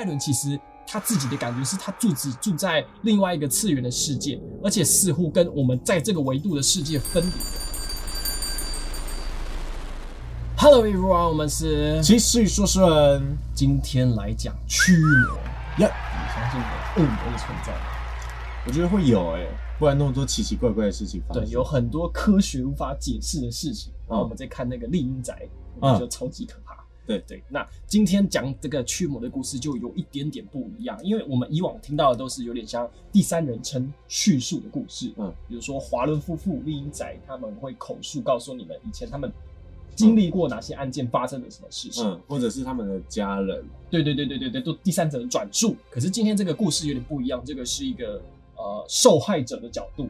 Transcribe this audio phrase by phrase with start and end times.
[0.00, 7.32] 艾伦其实他自己的感觉是他住只住在另外一个次元的世界，而且似乎跟我们在这个维度的世界分离。
[10.56, 15.36] Hello everyone，我们是其实说书人今天来讲驱魔。
[15.84, 17.84] 呀，你相信有恶魔的存在吗？
[18.66, 19.46] 我觉得会有哎、
[19.78, 21.44] 不然那么多奇奇怪怪的事情发生。
[21.44, 23.92] 对，有很多科学无法解释的事情。
[24.08, 25.46] 然后我们再看那个丽英宅，
[25.82, 26.69] 嗯就超级可怕。
[27.06, 39.32] 对对，那今天讲这个驱魔的故事就有一点点不一样，因为我们以往听到的都是有点像第三人称叙述的故事，嗯，比如说华伦夫妇、丽英仔他们会口述告诉你们以前他们
[39.96, 42.06] 经历过哪些案件，发生了什么事情。
[42.06, 45.76] 嗯，或者是他们的家人，对对对对对对，都第三者的转述。
[45.90, 48.22] 可是今天这个故事有点不一样，这个是一个
[48.56, 50.04] 呃受害者的角度。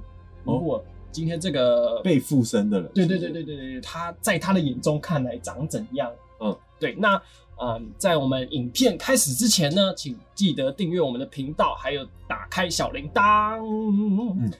[0.44, 2.90] 哦如果今天这个被附身的人。
[2.94, 6.08] 对对对对对对，他在他的眼中看来长怎样？
[6.40, 6.94] 嗯，对。
[6.96, 7.22] 那
[7.62, 13.60] 嗯，在我们影片开始之前呢，请记得订阅我们的频道，还有打开小铃铛。
[13.62, 14.50] 嗯，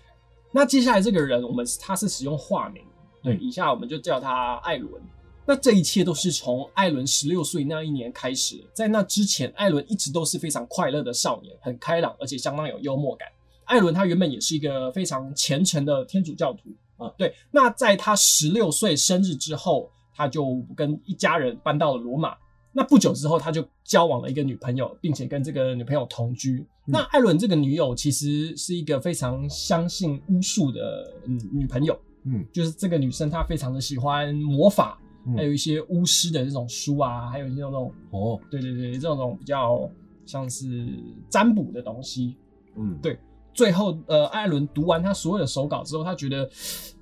[0.52, 2.84] 那接下来这个人，我们他是使用化名，
[3.22, 5.02] 对，嗯以下我们就叫他艾伦。
[5.46, 8.62] 那这一切都是从艾伦十六岁那一年开始。
[8.74, 13.26] 在那之前，艾伦一直都是非常快乐的少年，很开朗，而且相当有幽默感。
[13.64, 16.68] 艾伦他原本也是一个非常虔诚的天主教徒
[17.02, 17.34] 啊，对。
[17.50, 22.36] 那在他十六岁生日之后，他就跟一家人搬到了罗马。
[22.72, 26.62] 那不久之后，他就交往了一个女朋友，并且跟这个女朋友同居。
[26.84, 39.90] 那艾伦这个女友其实是一个非常相信巫术的嗯女朋友，嗯，就是这个女生她非常的喜欢魔法，嗯还有一些巫师的这种书啊，还有一些那种哦，对对对，这种比较
[40.26, 40.86] 像是
[41.30, 42.36] 占卜的东西。
[42.76, 43.18] 嗯，对
[43.60, 46.48] 最后，呃，艾伦读完他所有的手稿之后，他觉得，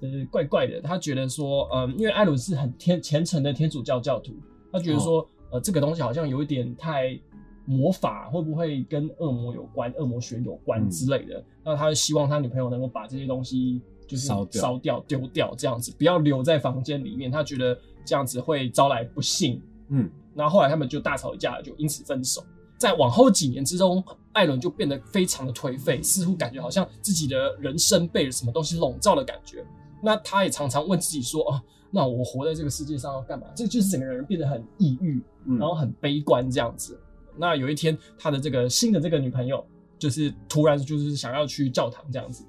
[0.00, 0.80] 呃，怪怪的。
[0.80, 4.32] 他觉得说，嗯、因为艾伦是很天虔诚的天主教教徒，
[4.72, 7.16] 他觉得说，呃，这个东西好像有一点太
[7.64, 11.44] 魔法，会不会跟恶魔有关、恶魔学有关嗯之类的？
[11.64, 17.30] 那他希望他女朋友能够把这些东西就是烧掉烧掉、丢掉，这样子，不要留在房间里面。
[17.30, 19.62] 他觉得这样子会招来不幸。
[19.90, 22.42] 嗯，然后后来他们就大吵一架，就因此分手。
[22.78, 24.02] 在往后几年之中，
[24.32, 29.66] 艾伦就变得非常的颓废，似乎感觉好像自己的人生被什么东西笼罩的感觉。
[30.00, 36.96] 那他也常常问自己说：“哦，那我活在这个世界上要干嘛？”这就是整个人变得很抑郁，嗯然后很悲观这样子。
[37.36, 39.64] 那有一天，他的这个新的这个女朋友，
[39.98, 42.44] 就是突然就是想要去教堂这样子，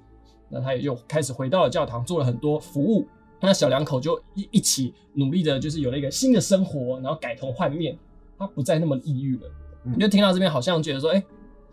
[0.48, 3.04] 那他也就开始回到了教堂，做了很多服务。
[3.40, 7.98] 那小两口就一一起努力的，就是有了一个新的生活，然后改头换面，
[8.38, 9.50] 他不再那么抑郁了。
[9.84, 11.24] 嗯你就听到这边好像觉得说，哎、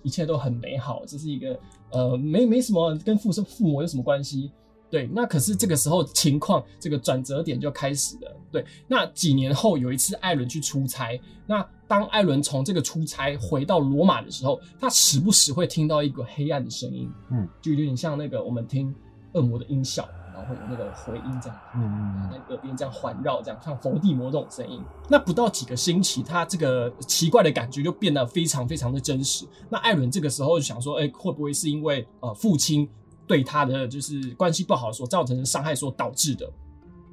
[0.04, 1.60] 一切都很美好，这是一个
[1.92, 4.52] 呃没没什么跟父父母有什么关系。
[4.90, 8.34] 对，那可是这个时候情况这个转折点就开始了。
[8.50, 18.96] 对，那几年后有一次艾伦去出差，那当艾伦从这个出差回到罗马的时候，他时不时会听到一个黑暗的声音，嗯，就有点像那个我们听
[19.34, 20.08] 恶魔的音效，
[20.38, 21.58] 然后会有那个回音这样。
[21.74, 24.84] 嗯嗯在耳边这样环绕，这样像伏地魔这种声音。
[25.10, 29.48] 那不到几个星期，他这个奇怪的感觉就变得非常非常的真实。
[29.70, 32.88] 那艾伦这个时候就想说，哎、会不会是因为呃父亲
[33.26, 36.48] 对他的就是关系不好所造成的伤害所导致的？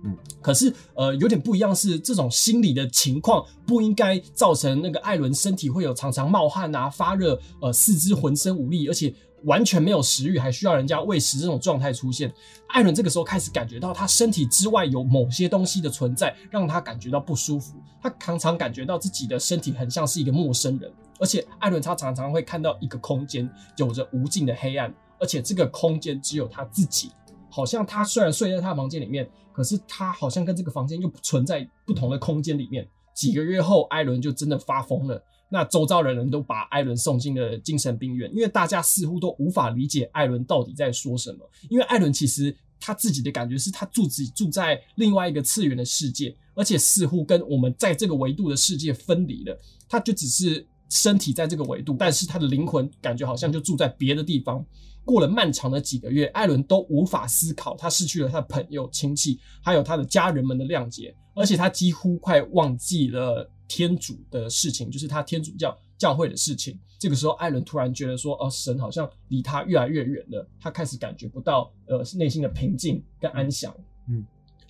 [0.05, 9.13] 嗯，可是呃有点不一样是，这种心理的情况不应该造成那个艾伦身体会有常常冒汗啊、发热，呃四肢浑身无力，而且
[9.45, 12.33] 完全没有食欲，还需要人家喂食这种状态出现。
[12.69, 17.75] 艾伦这个时候开始感觉到他身体之外有某些东西的存在，让他感觉到不舒服。
[18.03, 23.49] 他常常感觉到自己的身体很像是一个陌生人，而且艾伦他常常会看到一个空间
[23.79, 27.11] 有着无尽的黑暗，而且这个空间只有他自己。
[27.55, 32.85] 好像他虽然睡在他的房间里面，可是他好像跟这个房间又存在不同的空间里面。
[33.15, 35.23] 几个月后，艾伦就真的发疯了。
[35.49, 41.49] 那周遭的人都把艾伦送进了精神病院，因为大家似乎都无法理解艾伦到底在说什么。
[41.71, 49.57] 因为艾伦其实他自己的感觉是他住自己住在另外一个次元的世界，而且似乎跟我们在这个维度的世界分离了。
[49.89, 54.65] 他就只是身体在这个维度，但是他的灵魂感觉好像就住在别的地方。
[55.05, 66.79] 过了漫长的几个月，艾伦都无法思考，他失去了他的朋友、亲戚，还有他的家人们的谅解，而且他几乎快忘记了天主的事情，就是他天主教教会的事情。
[66.97, 73.75] 这个时候，艾伦突然觉得说，哦，神好像离他越来越远了，他开始感觉不到呃内心的平静跟安详。
[74.09, 74.25] 嗯，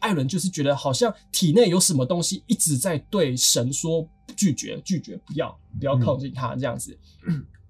[0.05, 4.06] 艾伦就是觉得好像体内有什么东西一直在对神说
[4.37, 6.97] 拒绝，拒绝，不要，不要靠近他这样子。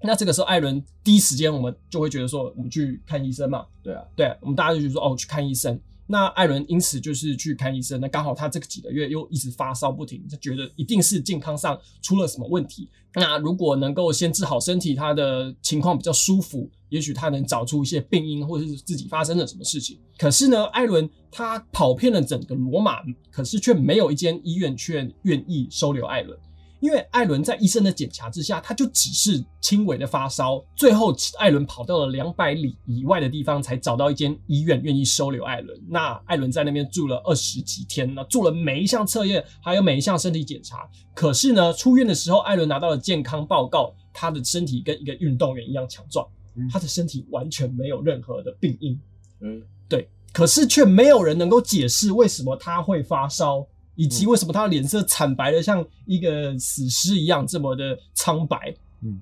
[0.03, 3.65] 那这个时候，艾伦第一时间我们就会觉得说，我们去看医生嘛。
[3.85, 5.81] 对啊，对，我们大家就觉得说，哦，去看医生。
[6.07, 12.89] 那艾伦因此就是去看医生，那刚好他这个几个月又一直发烧不停，他觉得一定是健康上出了什么问题。
[13.15, 19.99] 那如果能够先治好身体，他的情况比较舒服，也许他能找出一些病因，或者是自己发生了什么事情。
[20.19, 22.99] 可是呢，艾伦他跑遍了整个罗马，
[23.31, 26.39] 可是却没有一间医院却愿意收留艾伦。
[26.85, 30.63] 因为艾伦在医生的检查之下，他就只是轻微的发烧。
[30.77, 35.81] 最后，艾伦跑到了两百里以外的地方，才找到一间医院愿意收留艾伦。
[35.89, 40.87] 那艾伦在那边住了二十几天，那做了每一项测验，还有每一项身体检查。
[41.15, 46.29] 可是呢，出院的时候，艾伦拿到了健康报告，他的身体跟一个运动员一样强壮，
[46.71, 49.01] 他的身体完全没有任何的病因。
[49.41, 53.67] 嗯，对，可是却没有人能够解释为什么他会发烧。
[53.97, 58.75] 以及为什么他的脸色惨白的像一个死尸一样这么的苍白？
[59.03, 59.21] 嗯，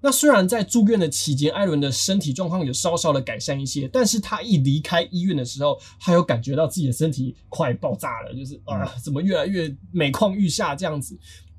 [0.00, 11.18] 那虽然在住院的期间，艾伦的身体状况有稍稍的改善一些，但是他一离开医院的时候，他有感觉到自己的身体快爆炸了，就是啊，怎么越来越每况愈下这样子？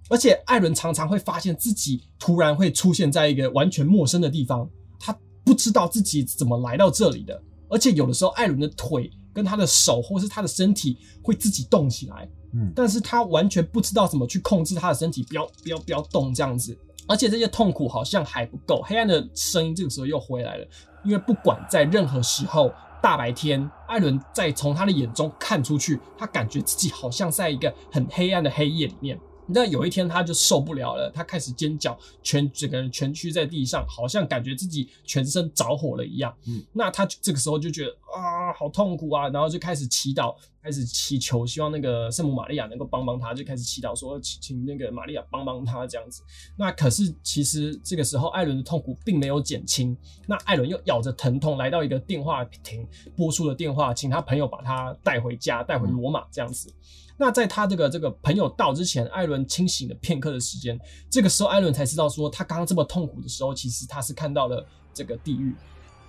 [0.10, 5.14] 而且艾伦常常会发现自己突然会出现在一个完全陌生的地方，他
[5.44, 12.28] 不知道自己怎么来到这里的，而且有的时候艾伦的腿跟他的手或是他的身体会自己动起来。
[12.76, 16.78] 但是他完全不知道怎么去控制他的身体，不要不要不要动这样子，
[17.08, 18.82] 而且这些痛苦好像还不够。
[18.84, 20.68] 黑暗的声音这个时候又回来了，
[21.04, 22.72] 因为不管在任何时候，
[23.02, 29.20] 大白天，艾伦在从他的眼中看出去，他感觉自己好像在一个很黑暗的黑夜里面。
[29.48, 36.36] 那有一天他就受不了了，他开始尖叫，全整个人蜷曲在地上，好像感觉自己全身着火了一样。
[36.48, 46.22] 嗯，那他这个时候就觉得啊，好痛苦啊，然后就开始祈祷，开始祈求，希望那个圣母玛利亚能够帮帮他，就开始祈祷说，请那个玛利亚帮帮他这样子。
[46.58, 49.96] 那可是其实这个时候艾伦的痛苦并没有减轻，
[50.28, 52.86] 那艾伦又咬着疼痛来到一个电话亭，
[53.16, 56.70] 拨出了电话，请他朋友把他带回家，带回罗马这样子。
[57.18, 60.80] 那在他这个这个朋友到之前，艾伦清醒了片刻的时间。
[61.10, 65.56] 这个时候，艾伦才知道说，他刚刚这么痛苦的时候，其实他是看到了这个地狱，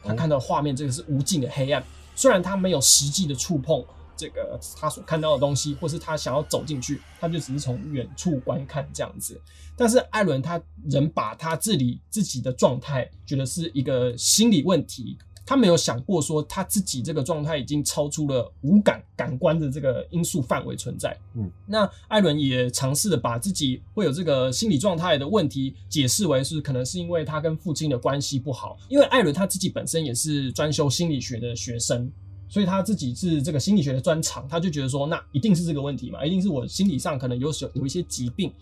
[0.02, 1.82] 他看到画面，这个是无尽的黑暗。
[2.14, 3.84] 虽然他没有实际的触碰
[4.16, 9.40] 这个他所看到的东西，或是他想要走进去，他就只是从远处观看这样子。
[9.76, 15.16] 但是艾伦他仍把他自己自己的状态，觉得是一个心理问题。
[15.48, 21.18] 他没有想过说他自己这个状态已经超出了五感感官的这个因素范围存在。
[21.32, 28.76] 嗯，那艾伦也尝试的把自己会有这个心理状态的问题解释为是可能是因为他跟父亲的关系不好。
[28.90, 32.12] 因为艾伦他自己本身也是专修心理学的学生，
[32.46, 38.52] 所以他自己是这个心理学的专长，他就觉得说那一定是这个问题嘛，一定是我心理上可能有有有一些疾病。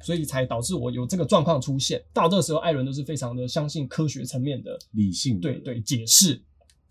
[0.00, 2.02] 所以才导致我有这个状况出现。
[2.12, 6.40] 到这个时候，艾伦都是非常的相信科学层面的理性，对对解释。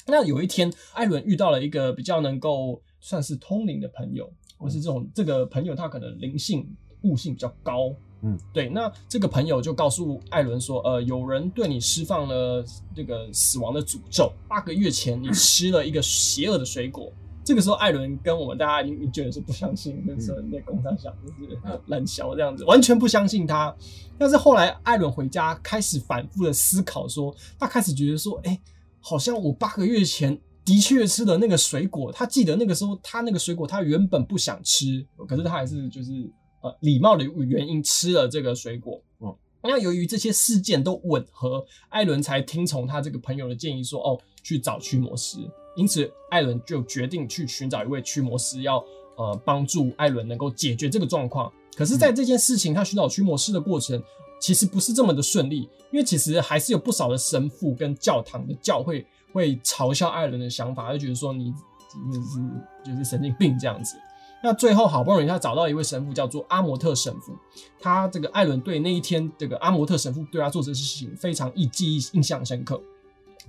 [0.08, 6.68] 那有一天，艾伦遇到了一个比较能够算是通灵的朋友，或是这种这个朋友他可能灵性
[7.02, 7.96] 悟性比较高。
[8.22, 8.70] 嗯，对。
[8.70, 12.64] 那这个朋友就告诉艾伦说，呃，有人对你释放了
[12.96, 14.32] 这个死亡的诅咒。
[14.48, 17.12] 八个月前，你吃了一个邪恶的水果。
[17.46, 23.74] 这个时候，艾伦跟我们大家已经觉得是不相信，就是那工厂想就是冷笑这样子，完全不相信他。
[24.18, 28.60] 但是后来，艾伦回家开始反复的思考，说他开始觉得说，哎，
[29.00, 32.12] 好像我八个月前的确吃的那个水果。
[32.12, 36.12] 他记得那个时候，他那个水果他原本不想吃，可是他还是就是
[36.62, 39.00] 呃礼貌的原因吃了这个水果。
[39.20, 45.38] 嗯，那由于这些事件都吻合，艾伦才听从他这个朋友的建议，说哦，去找驱魔师。
[45.76, 48.84] 因此，艾伦就决定去寻找一位驱魔师，要
[49.18, 51.52] 呃帮助艾伦能够解决这个状况。
[51.76, 54.02] 可是，在这件事情他寻找驱魔师的过程，
[54.40, 61.54] 其实不是这么的顺利，因为其实还是有不少的神父跟教堂的教会会嘲笑艾伦的想法，就觉得说你
[62.10, 63.98] 你是就是神经病这样子。
[64.42, 67.34] 那最后好不容易他找到一位神父，叫做阿摩特神父。
[67.82, 72.82] 他这个艾伦对那一天这个阿摩特神父对他做这事情非常印记忆印象深刻。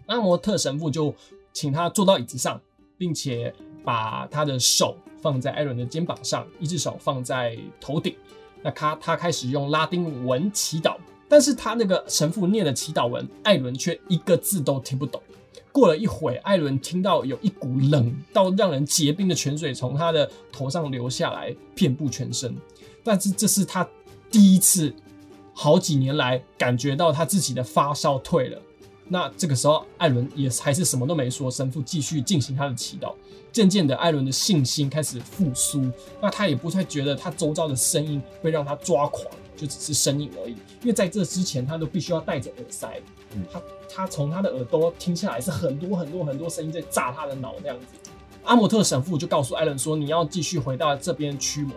[0.06, 1.14] 阿摩特神父就。
[1.56, 2.60] 请他坐到椅子上，
[2.98, 3.50] 并且
[3.82, 8.14] 把他的手放在艾伦的肩膀上，一只手放在头顶。
[8.62, 10.98] 那他他开始用拉丁文祈祷，
[11.30, 15.18] 但是他那个神父念的祈祷文，艾伦却一个字都听不懂。
[15.72, 22.54] 过了一会，艾伦听到有一股冷到让人结冰的泉水从他的头上流下来，遍布全身。
[23.02, 23.88] 但是这是他
[24.30, 24.94] 第一次，
[25.54, 28.60] 好几年来感觉到他自己的发烧退了。
[29.08, 33.14] 那这个时候，艾伦也还是什么都没说，神父继续进行他的祈祷。
[33.52, 35.90] 渐渐的，艾伦的信心开始复苏。
[36.20, 39.24] 那他也不太觉得他周遭的声音会让他抓狂，
[39.56, 40.52] 就只是声音而已。
[40.82, 43.00] 因为在这之前，他都必须要戴着耳塞，
[43.50, 47.86] 他他从他的耳朵听下来是很多很多很多声音在炸他的脑这样子。
[48.44, 51.74] 阿摩特神父就告诉艾伦说：“你要继续回到这边驱魔。”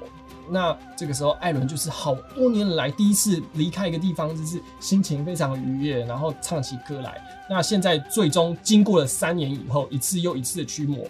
[0.52, 7.22] 那这个时候，艾伦就是好多年来第一次离开一个地方，就是心情非常愉悦，然后唱起歌来。
[7.50, 11.06] 那现在最终经过了三年以后，一次又一次的驱魔，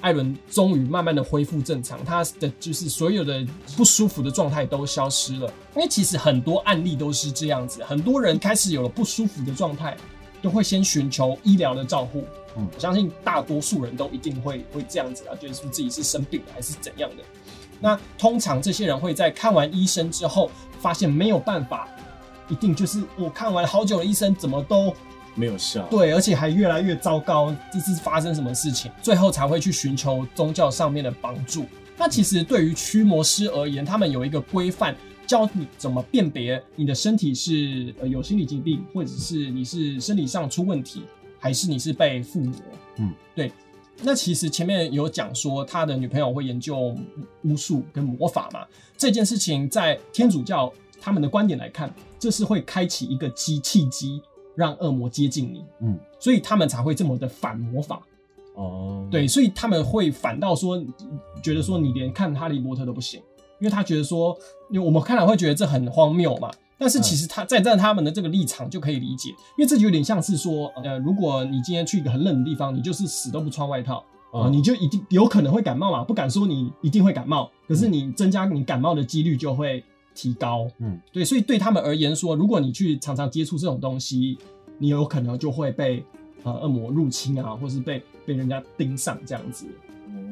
[0.00, 3.46] 艾伦终于慢慢的恢复正常，他的就是所有的
[3.76, 5.52] 不舒服的状态都消失了。
[5.76, 9.96] 因为其实很多案例都是这样子，很多人开始有了不舒服的状态，
[10.40, 12.24] 都会先寻求医疗的照护。
[12.54, 17.22] 嗯我相信大多数人都一定会会这样子啊，觉得自己是生病了还是怎样的。
[17.82, 21.88] 那通常这些人会在看完医生之后，发现没有办法，
[22.48, 24.94] 一定就是我看完好久的医生怎么都
[25.34, 25.84] 没有效。
[25.90, 28.90] 对，而且还越来越糟糕，这是发生什么事情？
[29.02, 31.66] 最后才会去寻求宗教上面的帮助。
[31.98, 34.96] 那其实对于驱魔师而言，他们有一个规范，
[35.26, 41.04] 教你怎么辨别你的身体是呃有心理疾病，或者是你是生理上出问题，
[41.38, 42.54] 还是你是被附魔。
[42.96, 43.50] 嗯，对。
[44.00, 46.96] 那其实前面有讲说，他的女朋友会研究
[47.44, 54.20] 巫术跟魔法嘛，这件事情在天主教他们的观点来看，这是会开启一个机契机，
[54.54, 55.64] 让恶魔接近你。
[55.80, 58.02] 嗯，所以他们才会这么的反魔法。
[58.54, 60.82] 哦，对，所以他们会反倒说，
[61.42, 63.22] 觉得说你连看哈利波特都不行，
[63.62, 64.36] 因为他觉得说，
[64.72, 66.50] 因为我们看来会觉得这很荒谬嘛。
[66.76, 73.98] 但是其实他在在他们的这个立场就可以理解，因为这就有点像是说，呃，如果你今天去一个很冷的地方，你就是死都不穿外套
[74.32, 76.02] 啊、嗯你就一定有可能会感冒嘛。
[76.02, 80.66] 不敢说你一定会感冒，可是你增加你感冒的几率就会提高。
[80.78, 84.36] 嗯，对，所以对他们而言说，如果你去常常接触这种东西，
[84.78, 86.04] 你有可能就会被
[86.42, 89.66] 呃恶魔入侵啊，或是被被人家盯上这样子。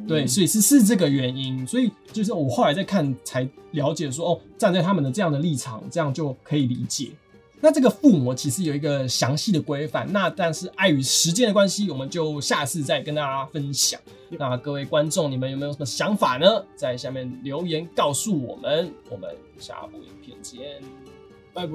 [0.07, 7.11] 对，所以是是这个原因，所以就是我后来在看才了解说，哦，站在他们的这样的立场，这样就可以理解。
[7.63, 14.01] 那这个附魔其实有一个详细的规范，那但是碍于时间的关系，我们就下次再跟大家分享。
[14.31, 16.65] 那各位观众，你们有没有什么想法呢？
[16.75, 18.91] 在下面留言告诉我们。
[19.11, 19.29] 我们
[19.59, 20.81] 下部影片见。
[21.53, 21.73] 拜拜。